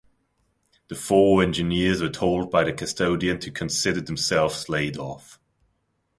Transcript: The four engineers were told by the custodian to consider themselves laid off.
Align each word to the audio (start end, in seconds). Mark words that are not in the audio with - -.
The 0.87 0.95
four 0.95 1.43
engineers 1.43 2.01
were 2.01 2.09
told 2.09 2.49
by 2.49 2.63
the 2.63 2.73
custodian 2.73 3.39
to 3.41 3.51
consider 3.51 4.01
themselves 4.01 4.67
laid 4.67 4.97
off. 4.97 5.39